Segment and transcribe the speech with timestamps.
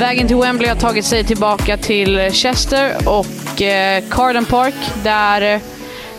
[0.00, 5.60] Vägen till Wembley har tagit sig tillbaka till Chester och eh, Carden Park där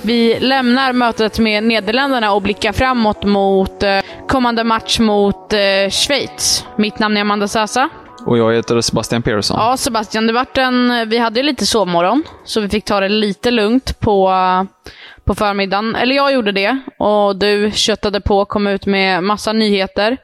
[0.01, 6.65] vi lämnar mötet med Nederländerna och blickar framåt mot eh, kommande match mot eh, Schweiz.
[6.75, 7.89] Mitt namn är Amanda Sasa.
[8.25, 9.57] Och jag heter Sebastian Persson.
[9.59, 13.09] Ja, Sebastian, det vart en, vi hade ju lite sovmorgon, så vi fick ta det
[13.09, 14.31] lite lugnt på,
[15.23, 15.95] på förmiddagen.
[15.95, 20.17] Eller jag gjorde det, och du köttade på och kom ut med massa nyheter.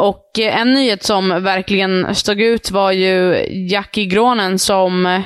[0.00, 5.20] Och eh, en nyhet som verkligen stod ut var ju Jackie Gronen som eh,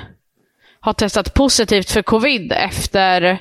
[0.81, 3.39] har testat positivt för covid efter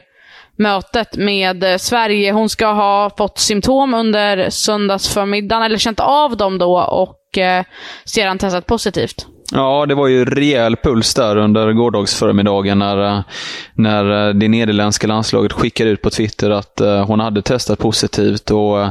[0.57, 2.31] mötet med eh, Sverige.
[2.31, 7.19] Hon ska ha fått symptom under söndagsförmiddagen, eller känt av dem då, och
[8.05, 9.27] sedan testat positivt.
[9.51, 13.23] Ja, det var ju rejäl puls där under gårdagsförmiddagen när, eh,
[13.73, 18.51] när eh, det nederländska landslaget skickade ut på Twitter att eh, hon hade testat positivt.
[18.51, 18.87] Och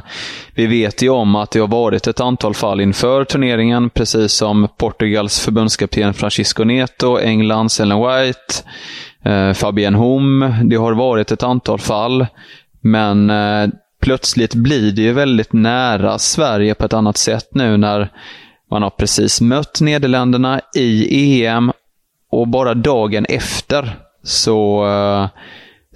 [0.54, 4.68] vi vet ju om att det har varit ett antal fall inför turneringen, precis som
[4.76, 8.54] Portugals förbundskapten Francisco Neto, Englands Ellen White,
[9.54, 10.54] Fabienne Hom.
[10.64, 12.26] Det har varit ett antal fall,
[12.80, 13.32] men
[14.02, 18.10] plötsligt blir det ju väldigt nära Sverige på ett annat sätt nu när
[18.72, 21.72] man har precis mött Nederländerna i EM
[22.30, 25.28] och bara dagen efter så, eh,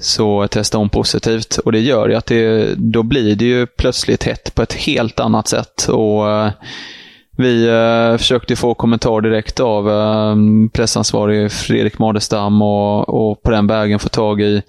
[0.01, 1.59] så testar hon positivt.
[1.59, 5.21] Och det gör ju att det, då blir det ju plötsligt hett på ett helt
[5.21, 5.89] annat sätt.
[5.89, 6.51] Och eh,
[7.37, 9.89] vi eh, försökte få kommentar direkt av
[10.73, 14.63] pressansvarig Fredrik Madestam och, och på den vägen få tag i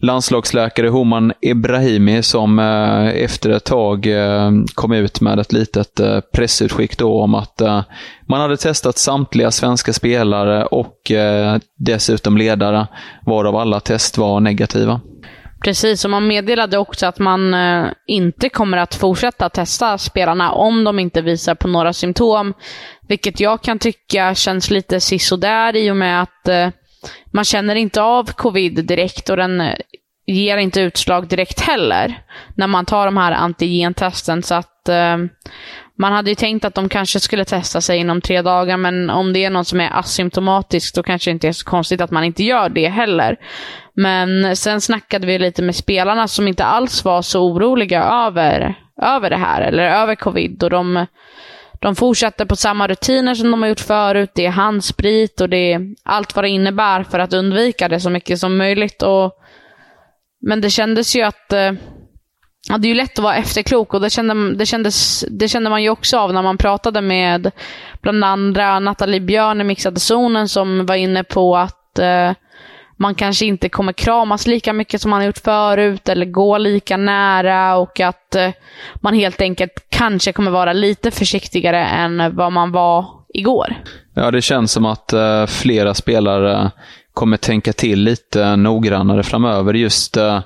[0.00, 6.20] landslagsläkare Homan Ibrahimi som eh, efter ett tag eh, kom ut med ett litet eh,
[6.20, 7.82] pressutskick då om att eh,
[8.28, 12.86] man hade testat samtliga svenska spelare och eh, dessutom ledare,
[13.26, 15.00] varav alla test var negativa.
[15.64, 20.84] Precis, och man meddelade också att man eh, inte kommer att fortsätta testa spelarna om
[20.84, 22.54] de inte visar på några symptom.
[23.08, 26.74] Vilket jag kan tycka känns lite sisådär i och med att
[27.32, 29.74] man känner inte av covid direkt och den eh,
[30.26, 32.22] ger inte utslag direkt heller
[32.54, 34.42] när man tar de här antigentesten.
[34.42, 35.16] Så att eh,
[35.98, 39.32] man hade ju tänkt att de kanske skulle testa sig inom tre dagar, men om
[39.32, 42.24] det är någon som är asymptomatisk då kanske det inte är så konstigt att man
[42.24, 43.36] inte gör det heller.
[43.94, 49.30] Men sen snackade vi lite med spelarna som inte alls var så oroliga över, över
[49.30, 50.62] det här, eller över covid.
[50.62, 51.06] Och de,
[51.80, 54.30] de fortsätter på samma rutiner som de har gjort förut.
[54.34, 58.10] Det är handsprit och det är allt vad det innebär för att undvika det så
[58.10, 59.02] mycket som möjligt.
[59.02, 59.32] Och
[60.46, 61.72] men det kändes ju att eh,
[62.68, 65.70] Ja, det är ju lätt att vara efterklok och det kände, det, kändes, det kände
[65.70, 67.50] man ju också av när man pratade med
[68.02, 72.32] bland andra Nathalie Björn i Mixade zonen som var inne på att eh,
[73.00, 76.96] man kanske inte kommer kramas lika mycket som man har gjort förut eller gå lika
[76.96, 78.50] nära och att eh,
[78.94, 83.74] man helt enkelt kanske kommer vara lite försiktigare än vad man var igår.
[84.14, 86.70] Ja, det känns som att eh, flera spelare
[87.14, 89.74] kommer tänka till lite noggrannare framöver.
[89.74, 90.40] Just eh,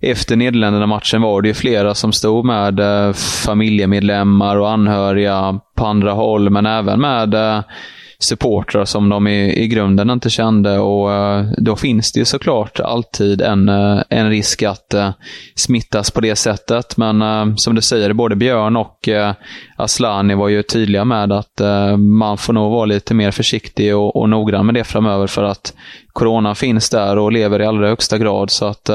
[0.00, 6.12] efter Nederländerna-matchen var det ju flera som stod med eh, familjemedlemmar och anhöriga på andra
[6.12, 7.34] håll, men även med
[8.20, 10.78] supportrar som de i, i grunden inte kände.
[10.78, 15.10] Och eh, Då finns det ju såklart alltid en, eh, en risk att eh,
[15.54, 16.96] smittas på det sättet.
[16.96, 19.08] Men som du säger, både Björn och
[19.76, 21.60] Aslani var ju tydliga med att
[21.98, 25.74] man får nog vara lite mer försiktig och, och noggrann med det framöver för att
[26.12, 28.50] corona finns där och lever i allra högsta grad.
[28.50, 28.90] Så att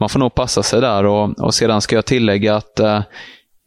[0.00, 1.04] man får nog passa sig där.
[1.04, 2.80] Och, och sedan ska jag tillägga att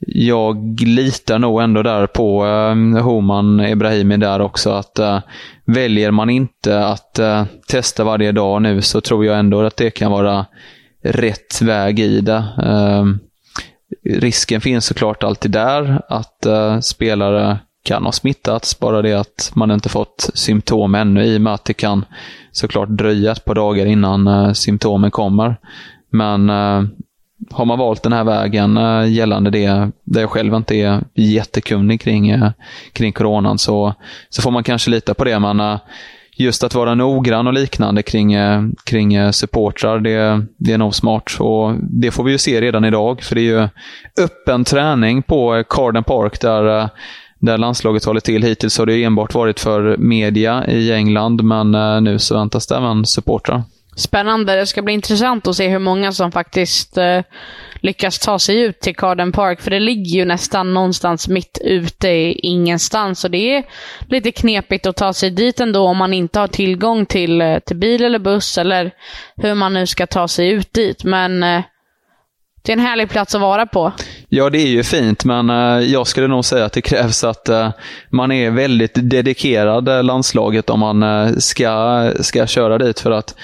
[0.07, 4.69] jag litar nog ändå där på eh, Homan Ibrahimi där också.
[4.69, 5.19] att eh,
[5.65, 9.91] Väljer man inte att eh, testa varje dag nu så tror jag ändå att det
[9.91, 10.45] kan vara
[11.03, 12.43] rätt väg i det.
[12.63, 13.05] Eh,
[14.19, 19.71] risken finns såklart alltid där att eh, spelare kan ha smittats, bara det att man
[19.71, 22.05] inte fått symptom ännu i och med att det kan
[22.51, 25.55] såklart dröja ett par dagar innan eh, symptomen kommer.
[26.09, 26.83] Men eh,
[27.51, 32.01] har man valt den här vägen eh, gällande det, där jag själv inte är jättekunnig
[32.01, 32.51] kring, eh,
[32.93, 33.93] kring coronan, så,
[34.29, 35.39] så får man kanske lita på det.
[35.39, 35.77] Men eh,
[36.37, 38.35] just att vara noggrann och liknande kring,
[38.85, 41.37] kring supportrar, det, det är nog smart.
[41.39, 43.67] Och det får vi ju se redan idag, för det är ju
[44.23, 46.89] öppen träning på Carden Park där
[47.39, 48.43] där landslaget håller till.
[48.43, 53.05] Hittills har det enbart varit för media i England, men nu så väntas det även
[53.05, 53.63] supportrar.
[53.95, 54.55] Spännande.
[54.55, 57.21] Det ska bli intressant att se hur många som faktiskt eh,
[57.83, 59.61] lyckas ta sig ut till Carden Park.
[59.61, 63.23] För det ligger ju nästan någonstans mitt ute i ingenstans.
[63.23, 63.63] Och det är
[64.09, 67.77] lite knepigt att ta sig dit ändå om man inte har tillgång till, eh, till
[67.77, 68.91] bil eller buss eller
[69.35, 71.03] hur man nu ska ta sig ut dit.
[71.03, 71.61] Men eh,
[72.61, 73.91] det är en härlig plats att vara på.
[74.29, 77.49] Ja, det är ju fint, men eh, jag skulle nog säga att det krävs att
[77.49, 77.69] eh,
[78.09, 82.99] man är väldigt dedikerad landslaget om man ska, ska köra dit.
[82.99, 83.35] För att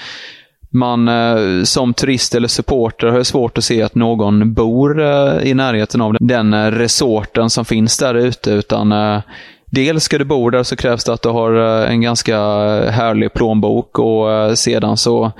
[0.70, 5.54] man eh, som turist eller supporter har svårt att se att någon bor eh, i
[5.54, 8.52] närheten av den resorten som finns där ute.
[8.52, 9.22] Utan eh,
[9.66, 11.54] dels ska du bo där så krävs det att du har
[11.86, 12.38] en ganska
[12.90, 15.32] härlig plånbok och sedan så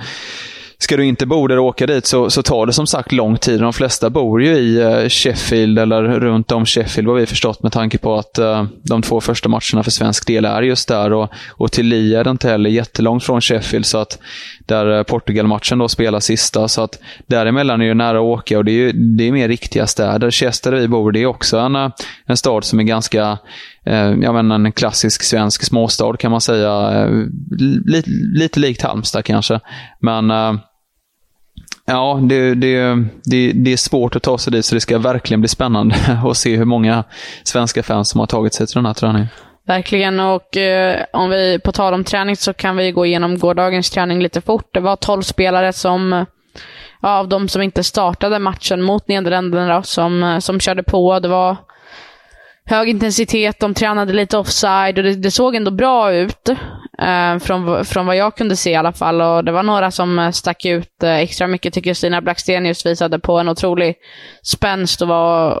[0.82, 3.36] Ska du inte bo där och åka dit så, så tar det som sagt lång
[3.36, 3.60] tid.
[3.60, 7.72] De flesta bor ju i eh, Sheffield eller runt om Sheffield vad vi förstått med
[7.72, 11.12] tanke på att uh, de två första matcherna för svensk del är just där.
[11.12, 14.18] Och, och till Lia är det inte heller jättelångt från Sheffield så att
[14.66, 16.68] där eh, Portugal-matchen då spelar sista.
[16.68, 19.48] Så att däremellan är det nära att åka och det är, ju, det är mer
[19.48, 20.30] riktiga städer.
[20.30, 21.76] Chester där vi bor, det är också en,
[22.26, 23.38] en stad som är ganska
[24.22, 27.06] jag menar, en klassisk svensk småstad kan man säga.
[27.86, 29.60] Lite, lite likt Halmstad kanske.
[30.00, 30.30] Men
[31.90, 35.40] Ja, det, det, det, det, är svårt att ta sig dit, så det ska verkligen
[35.40, 35.94] bli spännande
[36.24, 37.04] att se hur många
[37.44, 39.28] svenska fans som har tagit sig till den här träningen.
[39.66, 43.90] Verkligen, och eh, om vi på tal om träning så kan vi gå igenom gårdagens
[43.90, 44.74] träning lite fort.
[44.74, 46.26] Det var 12 spelare som,
[47.02, 51.20] ja, av de som inte startade matchen mot Nederländerna, som, eh, som körde på.
[51.20, 51.56] Det var
[52.64, 56.50] hög intensitet, de tränade lite offside och det, det såg ändå bra ut.
[57.00, 59.20] Eh, från, från vad jag kunde se i alla fall.
[59.20, 61.74] Och Det var några som eh, stack ut eh, extra mycket.
[61.74, 63.94] tycker Stina Blackstenius visade på en otrolig
[64.42, 65.60] spänst och var,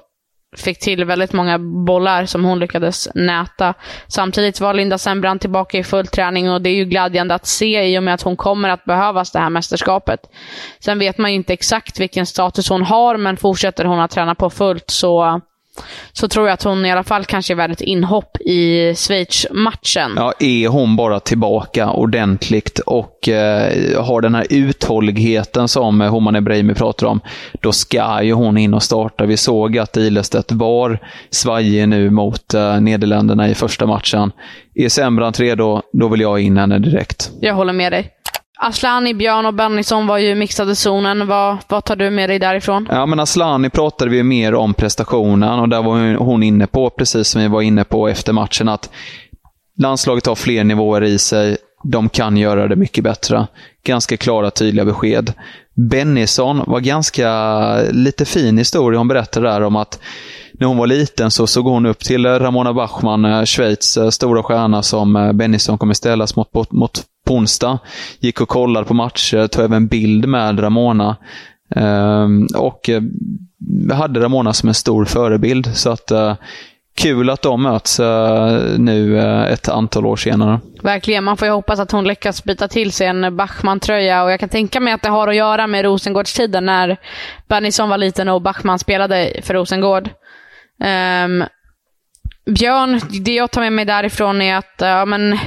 [0.56, 3.74] fick till väldigt många bollar som hon lyckades näta.
[4.08, 7.82] Samtidigt var Linda Sembrant tillbaka i full träning och det är ju glädjande att se
[7.84, 10.20] i och med att hon kommer att behövas det här mästerskapet.
[10.80, 14.34] Sen vet man ju inte exakt vilken status hon har, men fortsätter hon att träna
[14.34, 15.40] på fullt så
[16.12, 20.12] så tror jag att hon i alla fall kanske är värd ett inhopp i Schweiz-matchen.
[20.16, 26.74] Ja, är hon bara tillbaka ordentligt och eh, har den här uthålligheten som Homan Ebrahimi
[26.74, 27.20] pratar om,
[27.62, 29.26] då ska ju hon in och starta.
[29.26, 30.98] Vi såg att Ilestedt var
[31.30, 34.32] svajig nu mot eh, Nederländerna i första matchen.
[34.74, 37.30] Är Sembrant redo, då vill jag in henne direkt.
[37.40, 38.10] Jag håller med dig.
[38.62, 41.26] Aslani, Björn och Bennison var ju mixade zonen.
[41.26, 42.88] Vad, vad tar du med dig därifrån?
[42.90, 47.28] Ja, men Aslani pratade vi mer om prestationen och där var hon inne på, precis
[47.28, 48.90] som vi var inne på efter matchen, att
[49.78, 51.56] landslaget har fler nivåer i sig.
[51.84, 53.46] De kan göra det mycket bättre.
[53.84, 55.32] Ganska klara, tydliga besked.
[55.74, 57.30] Bennison var ganska
[57.90, 59.98] lite fin historia hon berättade där om att
[60.60, 64.42] när hon var liten så såg hon upp till Ramona Bachmann, eh, Schweiz eh, stora
[64.42, 67.78] stjärna som eh, Bennison kommer ställas mot, mot på onsdag.
[68.18, 71.16] Gick och kollade på matcher, tog även bild med Ramona.
[71.76, 72.90] Ehm, och
[73.92, 75.76] hade Ramona som en stor förebild.
[75.76, 76.12] Så att
[76.96, 78.00] kul att de möts
[78.78, 80.60] nu ett antal år senare.
[80.82, 81.24] Verkligen.
[81.24, 84.48] Man får ju hoppas att hon lyckas byta till sig en Bachmann-tröja och jag kan
[84.48, 86.96] tänka mig att det har att göra med Rosengårdstiden när
[87.48, 90.10] Bennison var liten och Bachmann spelade för Rosengård.
[90.80, 91.44] Um,
[92.46, 95.38] Björn, det jag tar med mig därifrån är att ja, men,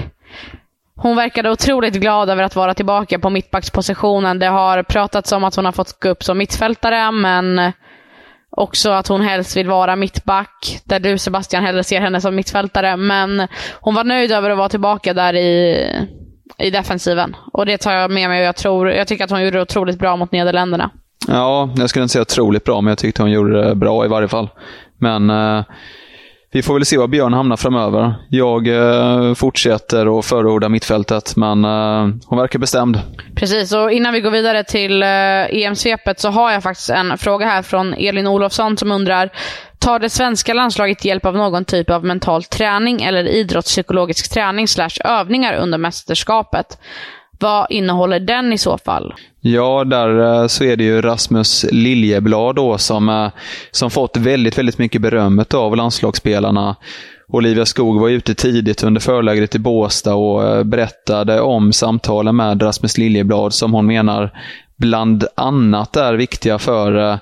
[0.95, 4.39] hon verkade otroligt glad över att vara tillbaka på mittbackspositionen.
[4.39, 7.71] Det har pratats om att hon har fått gå upp som mittfältare, men
[8.49, 12.97] också att hon helst vill vara mittback, där du Sebastian hellre ser henne som mittfältare.
[12.97, 13.47] Men
[13.81, 15.87] hon var nöjd över att vara tillbaka där i,
[16.57, 17.35] i defensiven.
[17.53, 19.61] Och det tar jag med mig och jag, tror, jag tycker att hon gjorde det
[19.61, 20.91] otroligt bra mot Nederländerna.
[21.27, 24.07] Ja, jag skulle inte säga otroligt bra, men jag tyckte hon gjorde det bra i
[24.07, 24.49] varje fall.
[24.97, 25.63] Men eh,
[26.51, 28.13] vi får väl se var Björn hamnar framöver.
[28.29, 32.99] Jag eh, fortsätter att förorda mittfältet, men eh, hon verkar bestämd.
[33.35, 37.45] Precis, och innan vi går vidare till eh, EM-svepet så har jag faktiskt en fråga
[37.45, 39.29] här från Elin Olofsson som undrar
[39.79, 45.01] Tar det svenska landslaget hjälp av någon typ av mental träning eller idrottspsykologisk träning slash
[45.03, 46.77] övningar under mästerskapet?
[47.39, 49.13] Vad innehåller den i så fall?
[49.41, 53.27] Ja, där eh, så är det ju Rasmus Liljeblad då som, eh,
[53.71, 56.75] som fått väldigt, väldigt mycket berömmet av landslagsspelarna.
[57.27, 62.61] Olivia Skog var ute tidigt under förlägret i Båstad och eh, berättade om samtalen med
[62.61, 64.31] Rasmus Liljeblad som hon menar
[64.77, 67.19] bland annat är viktiga för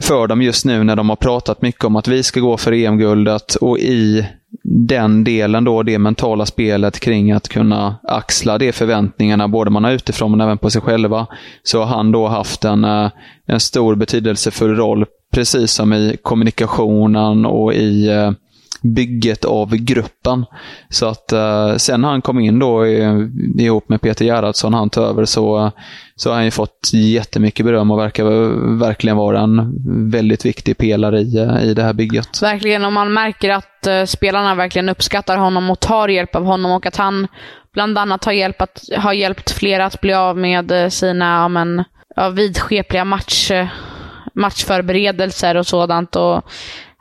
[0.00, 2.72] för dem just nu när de har pratat mycket om att vi ska gå för
[2.72, 4.26] EM-guldet och i
[4.64, 9.90] den delen då, det mentala spelet kring att kunna axla de förväntningarna, både man har
[9.90, 11.26] utifrån men även på sig själva,
[11.62, 13.10] så har han då haft en, eh,
[13.46, 18.30] en stor betydelsefull roll, precis som i kommunikationen och i eh,
[18.82, 20.44] bygget av gruppen.
[20.88, 22.86] Så att eh, sen han kom in då
[23.58, 25.70] ihop med Peter Gerhardsson, han tog över, så,
[26.16, 28.24] så har han ju fått jättemycket beröm och verkar
[28.78, 29.74] verkligen vara en
[30.10, 32.42] väldigt viktig pelare i, eh, i det här bygget.
[32.42, 36.72] Verkligen, och man märker att eh, spelarna verkligen uppskattar honom och tar hjälp av honom
[36.72, 37.26] och att han
[37.72, 41.48] bland annat har, hjälp att, har hjälpt flera att bli av med eh, sina ja,
[41.48, 41.84] men,
[42.16, 43.66] ja, vidskepliga match, eh,
[44.34, 46.16] matchförberedelser och sådant.
[46.16, 46.42] Och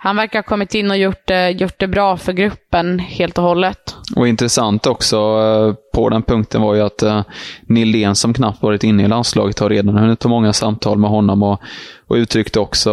[0.03, 3.43] han verkar ha kommit in och gjort det, gjort det bra för gruppen helt och
[3.43, 3.96] hållet.
[4.15, 7.22] Och intressant också eh, på den punkten var ju att eh,
[7.62, 11.43] Nildén som knappt varit inne i landslaget har redan hunnit ta många samtal med honom
[11.43, 11.62] och,
[12.08, 12.91] och uttryckte också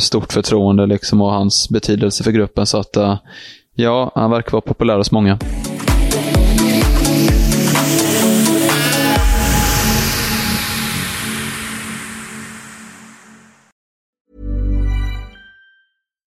[0.00, 2.66] stort förtroende liksom och hans betydelse för gruppen.
[2.66, 2.96] Så att
[3.74, 5.38] ja, han verkar vara populär hos många.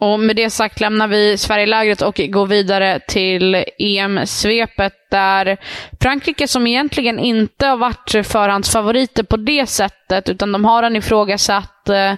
[0.00, 5.56] Och med det sagt lämnar vi Sverigelägret och går vidare till EM-svepet där
[6.00, 11.88] Frankrike, som egentligen inte har varit förhandsfavoriter på det sättet, utan de har en ifrågasatt
[11.88, 12.14] eh,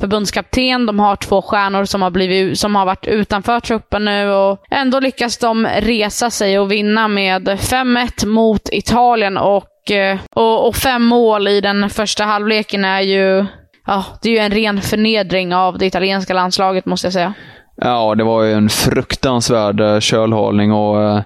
[0.00, 4.64] förbundskapten, de har två stjärnor som har, blivit, som har varit utanför truppen nu och
[4.70, 9.36] ändå lyckas de resa sig och vinna med 5-1 mot Italien.
[9.36, 13.46] Och, eh, och, och fem mål i den första halvleken är ju
[13.86, 17.34] ja, det är ju en ren förnedring av det italienska landslaget måste jag säga.
[17.78, 21.22] Ja, det var ju en fruktansvärd eh, kölhalning och eh,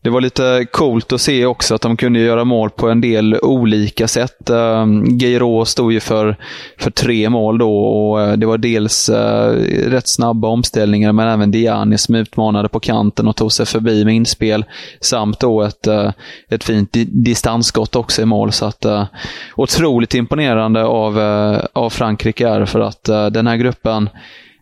[0.00, 3.38] det var lite coolt att se också att de kunde göra mål på en del
[3.42, 4.50] olika sätt.
[4.50, 6.36] Eh, Geiro stod ju för,
[6.78, 9.10] för tre mål då och eh, det var dels
[9.86, 14.14] rätt snabba omställningar men även Diani som utmanade på kanten och tog sig förbi med
[14.14, 14.64] inspel
[15.00, 15.86] samt då ett,
[16.50, 18.52] ett fint distansskott också i mål.
[18.52, 18.86] Så att
[19.56, 21.18] otroligt imponerande av,
[21.72, 24.08] av Frankrike är för att den här gruppen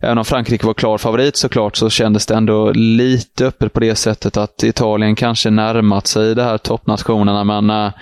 [0.03, 3.95] Även om Frankrike var klar favorit såklart så kändes det ändå lite öppet på det
[3.95, 7.93] sättet att Italien kanske närmat sig de här toppnationerna men äh,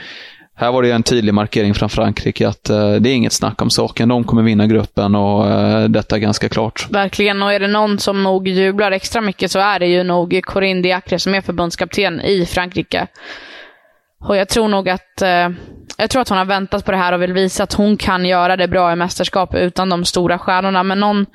[0.55, 3.71] här var det en tydlig markering från Frankrike att äh, det är inget snack om
[3.71, 4.09] saken.
[4.09, 6.87] De kommer vinna gruppen och äh, detta är ganska klart.
[6.91, 10.41] Verkligen, och är det någon som nog jublar extra mycket så är det ju nog
[10.43, 13.07] Corinne Diacre som är förbundskapten i Frankrike.
[14.21, 15.23] Och jag tror nog att
[15.97, 18.25] jag tror att hon har väntat på det här och vill visa att hon kan
[18.25, 20.83] göra det bra i mästerskap utan de stora stjärnorna.
[20.83, 21.27] Men någon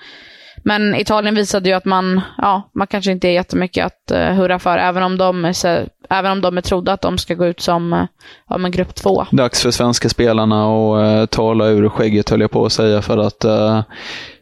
[0.63, 4.59] men Italien visade ju att man, ja, man kanske inte är jättemycket att uh, hurra
[4.59, 5.79] för, även om, de är, så,
[6.09, 8.05] även om de är trodda att de ska gå ut som uh,
[8.49, 9.25] ja, grupp två.
[9.31, 13.17] Dags för svenska spelarna att uh, tala ur skägget, höll jag på att säga, för
[13.17, 13.81] att uh,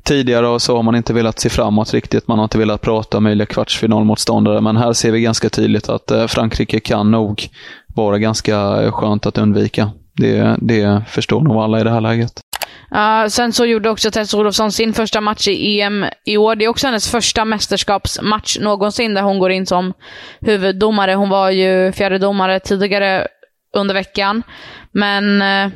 [0.04, 2.28] tidigare så har man inte velat se framåt riktigt.
[2.28, 6.12] Man har inte velat prata om möjliga kvartsfinalmotståndare, men här ser vi ganska tydligt att
[6.28, 7.48] Frankrike kan nog
[7.96, 9.92] vara ganska skönt att undvika.
[10.14, 12.32] Det, det förstår nog alla i det här läget.
[12.96, 16.56] Uh, sen så gjorde också Tess Olofsson sin första match i EM i år.
[16.56, 19.94] Det är också hennes första mästerskapsmatch någonsin där hon går in som
[20.42, 21.14] huvuddomare.
[21.14, 23.28] Hon var ju fjärde domare tidigare
[23.74, 24.44] under veckan.
[24.92, 25.72] Men uh,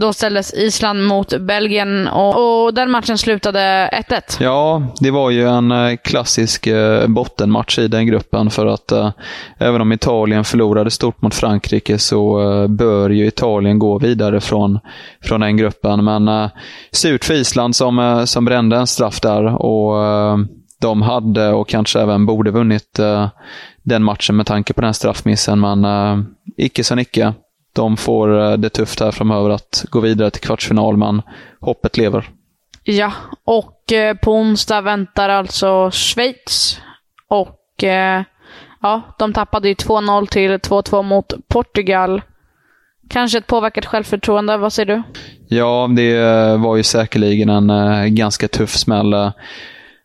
[0.00, 4.20] då ställdes Island mot Belgien och, och, den matchen slutade 1-1.
[4.40, 9.10] Ja, det var ju en eh, klassisk eh, bottenmatch i den gruppen för att eh,
[9.58, 14.78] även om Italien förlorade stort mot Frankrike så eh, bör ju Italien gå vidare från,
[15.24, 16.04] från den gruppen.
[16.04, 16.50] Men eh,
[16.92, 20.38] surt för Island som, eh, som brände en straff där och eh,
[20.80, 23.28] de hade och kanske även borde vunnit eh,
[23.82, 26.24] den matchen med tanke på den straffmissen, men eh,
[26.56, 27.34] icke som icke
[27.72, 31.22] de får eh, det tufft här framöver att gå vidare till kvartsfinal, men
[31.60, 32.30] hoppet lever.
[32.84, 33.12] Ja,
[33.44, 36.80] och eh, på onsdag väntar alltså Schweiz.
[37.28, 38.22] Och eh,
[38.82, 42.22] ja, de tappade ju 2-0 till 2-2 mot Portugal.
[43.08, 45.02] Kanske ett påverkat självförtroende, vad säger du?
[45.56, 46.16] Ja, det
[46.56, 49.14] var ju säkerligen en ganska tuff smäll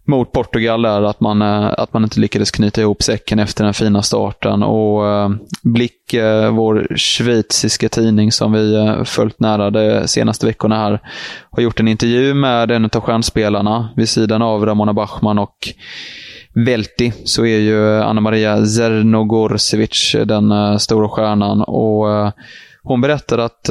[0.07, 3.73] mot Portugal där, att man, eh, att man inte lyckades knyta ihop säcken efter den
[3.73, 4.63] fina starten.
[4.63, 5.29] Och eh,
[5.63, 10.99] Blick, eh, vår schweiziska tidning som vi följt nära de senaste veckorna här,
[11.51, 15.57] har gjort en intervju med en av stjärnspelarna vid sidan av Ramona Bachmann och
[16.65, 21.61] Velti så är ju Anna Maria Zernogorsevic den stora stjärnan.
[21.61, 22.33] Och
[22.83, 23.69] hon berättade att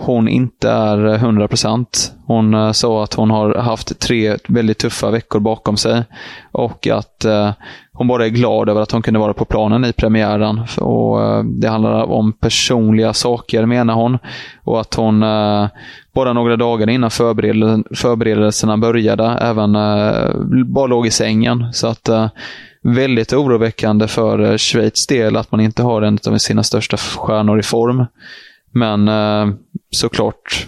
[0.00, 1.86] hon inte är 100%.
[2.26, 6.02] Hon eh, sa att hon har haft tre väldigt tuffa veckor bakom sig
[6.52, 7.50] och att eh,
[7.92, 10.60] hon bara är glad över att hon kunde vara på planen i premiären.
[10.80, 14.18] Och, eh, det handlar om personliga saker menar hon.
[14.64, 15.20] Och att hon
[16.14, 19.72] bara några dagar innan förberedelserna började även
[20.66, 21.72] bara låg i sängen.
[21.72, 22.08] Så att
[22.82, 27.62] väldigt oroväckande för Schweiz del att man inte har en av sina största stjärnor i
[27.62, 28.04] form.
[28.74, 29.54] Men eh,
[29.90, 30.66] såklart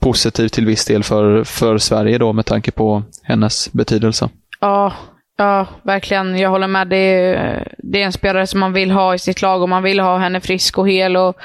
[0.00, 4.28] positiv till viss del för, för Sverige då med tanke på hennes betydelse.
[4.60, 4.92] Ja,
[5.36, 6.38] ja verkligen.
[6.38, 6.88] Jag håller med.
[6.88, 9.82] Det är, det är en spelare som man vill ha i sitt lag och man
[9.82, 11.16] vill ha henne frisk och hel.
[11.16, 11.36] Och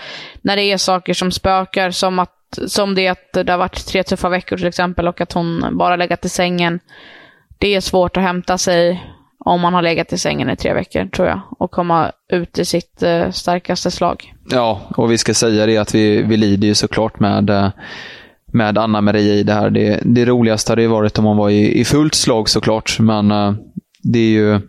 [0.41, 4.03] när det är saker som spökar, som, att, som det att det har varit tre
[4.03, 6.79] tuffa veckor till exempel och att hon bara legat i sängen.
[7.57, 9.03] Det är svårt att hämta sig
[9.45, 12.65] om man har legat i sängen i tre veckor, tror jag, och komma ut i
[12.65, 14.33] sitt eh, starkaste slag.
[14.49, 17.69] Ja, och vi ska säga det att vi, vi lider ju såklart med, eh,
[18.45, 19.69] med Anna-Maria i det här.
[19.69, 23.31] Det, det roligaste hade ju varit om hon var i, i fullt slag såklart, men
[23.31, 23.53] eh,
[24.03, 24.59] det är ju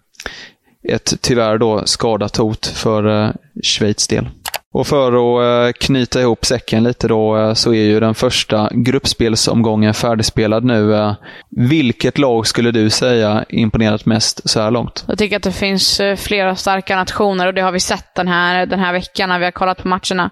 [0.89, 3.31] ett tyvärr då skadat hot för eh,
[3.63, 4.29] Schweiz del.
[4.77, 8.71] Och för att eh, knyta ihop säcken lite då eh, så är ju den första
[8.73, 10.95] gruppspelsomgången färdigspelad nu.
[10.95, 11.15] Eh.
[11.51, 15.05] Vilket lag skulle du säga imponerat mest så här långt?
[15.09, 18.67] Jag tycker att det finns flera starka nationer och det har vi sett den här,
[18.67, 20.31] den här veckan när vi har kollat på matcherna.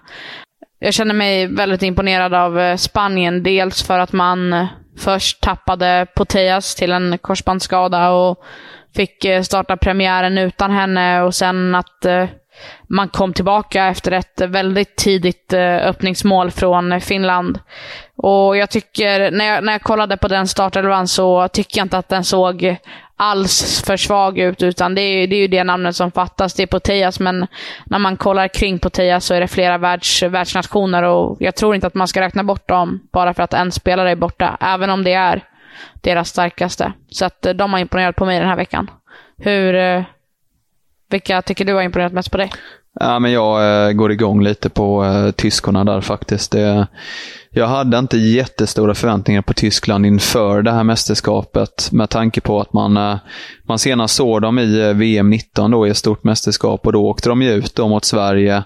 [0.79, 3.43] Jag känner mig väldigt imponerad av Spanien.
[3.43, 8.37] Dels för att man först tappade Poteas till en korsbandsskada och
[8.95, 12.05] fick starta premiären utan henne och sen att
[12.87, 17.59] man kom tillbaka efter ett väldigt tidigt eh, öppningsmål från Finland.
[18.15, 21.97] Och jag tycker, när jag, när jag kollade på den startelvan så tycker jag inte
[21.97, 22.77] att den såg
[23.17, 26.53] alls för svag ut, utan det är, det är ju det namnet som fattas.
[26.53, 27.47] Det är Poteas, men
[27.85, 31.87] när man kollar kring Poteas så är det flera världs, världsnationer och jag tror inte
[31.87, 35.03] att man ska räkna bort dem bara för att en spelare är borta, även om
[35.03, 35.43] det är
[36.01, 36.93] deras starkaste.
[37.09, 38.91] Så att eh, de har imponerat på mig den här veckan.
[39.37, 40.03] Hur, eh,
[41.15, 42.51] vilka tycker du har imponerat mest på dig?
[42.99, 46.51] Ja, men jag eh, går igång lite på eh, tyskorna där faktiskt.
[46.51, 46.87] Det,
[47.49, 52.73] jag hade inte jättestora förväntningar på Tyskland inför det här mästerskapet med tanke på att
[52.73, 53.17] man, eh,
[53.67, 57.05] man senast såg dem i eh, VM 19 då, i ett stort mästerskap och då
[57.05, 58.63] åkte de ju ut då mot Sverige.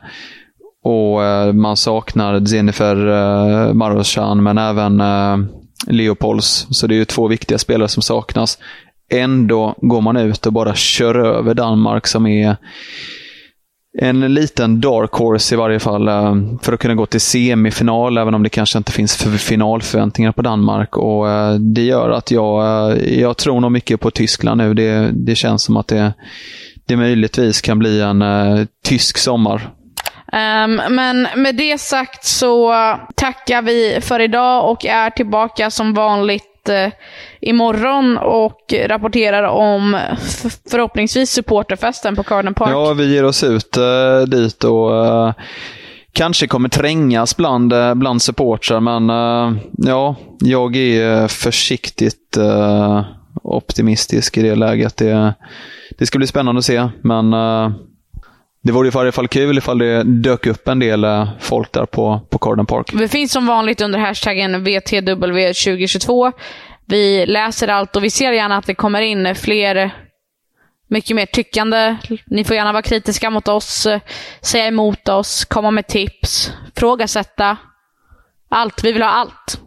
[0.84, 5.38] Och eh, Man saknar Jennifer eh, Marochan men även eh,
[5.88, 6.68] Leopolds.
[6.70, 8.58] Så det är ju två viktiga spelare som saknas.
[9.10, 12.58] Ändå går man ut och bara kör över Danmark som är
[13.98, 18.34] en liten dark horse i varje fall eh, för att kunna gå till semifinal, även
[18.34, 20.98] om det kanske inte finns finalförväntningar på Danmark.
[20.98, 24.74] Och eh, Det gör att jag, eh, jag tror nog mycket på Tyskland nu.
[24.74, 26.14] Det, det känns som att det,
[26.88, 29.70] det möjligtvis kan bli en uh, tysk sommar.
[30.34, 32.74] Um, men med det sagt så
[33.16, 36.90] tackar vi för idag och är tillbaka som vanligt eh,
[37.42, 39.98] imorgon och rapporterar om
[40.72, 42.70] förhoppningsvis supporterfesten på Carden Park.
[42.72, 45.34] Ja, vi ger oss ut eh, dit och eh,
[46.14, 52.38] kanske kommer trängas bland, eh, bland supportrar, men eh, ja, jag är eh, försiktigt
[53.44, 54.98] optimistisk i det läget.
[54.98, 55.34] Det,
[55.98, 57.34] det ska bli spännande att se, men
[58.62, 62.22] det vore i varje fall kul ifall det dök upp en del folk där på,
[62.30, 62.94] på Carden Park.
[62.94, 66.32] Vi finns som vanligt under hashtaggen VTW2022.
[66.86, 69.92] Vi läser allt och vi ser gärna att det kommer in fler
[70.88, 71.98] mycket mer tyckande.
[72.28, 73.88] Ni får gärna vara kritiska mot oss,
[74.42, 77.58] säga emot oss, komma med tips, frågasätta.
[78.50, 78.84] Allt.
[78.84, 79.62] Vi vill ha allt.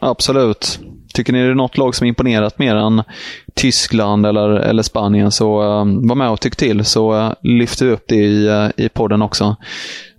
[0.00, 0.78] Absolut.
[1.18, 3.02] Tycker ni det är något lag som imponerat mer än
[3.54, 7.92] Tyskland eller, eller Spanien så uh, var med och tyck till så uh, lyfter vi
[7.92, 9.56] upp det i, uh, i podden också.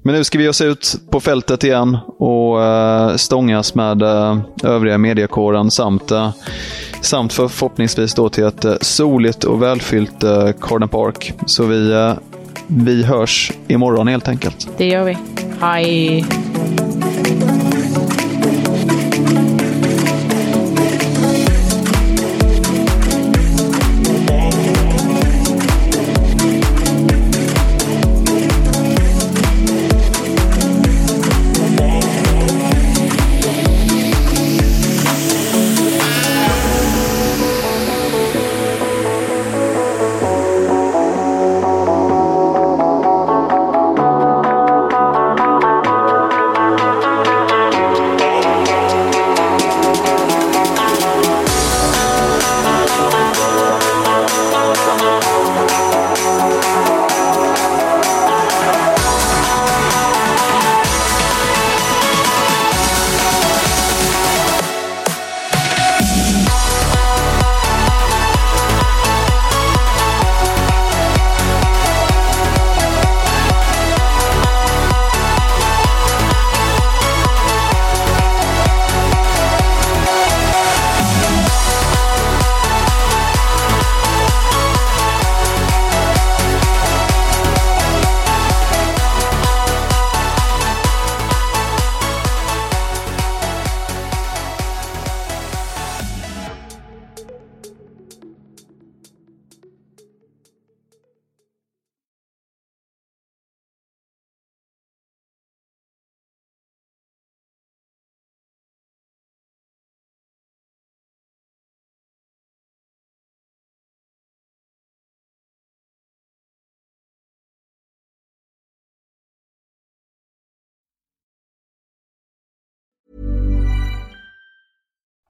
[0.04, 4.38] Men nu ska vi ge oss ut på fältet igen och uh, stångas med uh,
[4.64, 6.30] övriga mediekåren samt, uh,
[7.02, 11.34] samt för, förhoppningsvis då till ett uh, soligt och välfyllt uh, Carden Park.
[11.46, 12.14] Så vi, uh,
[12.68, 14.70] vi hörs imorgon helt enkelt.
[14.78, 15.18] Det gör vi.
[15.62, 16.26] Hej!